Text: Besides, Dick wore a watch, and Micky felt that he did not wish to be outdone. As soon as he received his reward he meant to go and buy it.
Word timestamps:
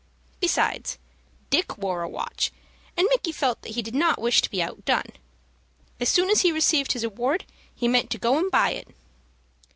Besides, 0.39 0.97
Dick 1.51 1.77
wore 1.77 2.01
a 2.01 2.09
watch, 2.09 2.51
and 2.97 3.07
Micky 3.11 3.31
felt 3.31 3.61
that 3.61 3.73
he 3.75 3.83
did 3.83 3.93
not 3.93 4.19
wish 4.19 4.41
to 4.41 4.49
be 4.49 4.59
outdone. 4.59 5.11
As 5.99 6.09
soon 6.09 6.31
as 6.31 6.41
he 6.41 6.51
received 6.51 6.93
his 6.93 7.03
reward 7.03 7.45
he 7.75 7.87
meant 7.87 8.09
to 8.09 8.17
go 8.17 8.39
and 8.39 8.49
buy 8.49 8.71
it. 8.71 8.87